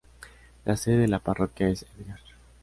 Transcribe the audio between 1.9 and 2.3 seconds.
Edgard.